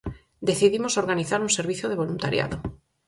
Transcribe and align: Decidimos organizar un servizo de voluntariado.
Decidimos 0.49 0.97
organizar 1.03 1.39
un 1.45 1.51
servizo 1.57 1.85
de 1.87 1.99
voluntariado. 2.03 2.57